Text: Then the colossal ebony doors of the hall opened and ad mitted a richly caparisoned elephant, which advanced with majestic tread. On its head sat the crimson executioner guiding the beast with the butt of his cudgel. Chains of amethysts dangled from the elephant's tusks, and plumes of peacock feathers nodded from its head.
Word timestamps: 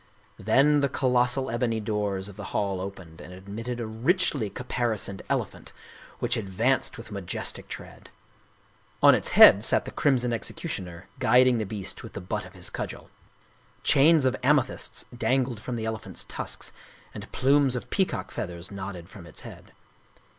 Then 0.39 0.79
the 0.79 0.89
colossal 0.89 1.51
ebony 1.51 1.79
doors 1.79 2.27
of 2.27 2.35
the 2.35 2.45
hall 2.57 2.81
opened 2.81 3.21
and 3.21 3.31
ad 3.31 3.47
mitted 3.47 3.79
a 3.79 3.85
richly 3.85 4.49
caparisoned 4.49 5.21
elephant, 5.29 5.73
which 6.17 6.35
advanced 6.37 6.97
with 6.97 7.11
majestic 7.11 7.67
tread. 7.67 8.09
On 9.03 9.13
its 9.13 9.29
head 9.37 9.63
sat 9.63 9.85
the 9.85 9.91
crimson 9.91 10.33
executioner 10.33 11.05
guiding 11.19 11.59
the 11.59 11.67
beast 11.69 12.01
with 12.01 12.13
the 12.13 12.19
butt 12.19 12.47
of 12.47 12.53
his 12.55 12.71
cudgel. 12.71 13.11
Chains 13.83 14.25
of 14.25 14.35
amethysts 14.41 15.05
dangled 15.15 15.59
from 15.59 15.75
the 15.75 15.85
elephant's 15.85 16.23
tusks, 16.23 16.71
and 17.13 17.31
plumes 17.31 17.75
of 17.75 17.91
peacock 17.91 18.31
feathers 18.31 18.71
nodded 18.71 19.07
from 19.07 19.27
its 19.27 19.41
head. 19.41 19.71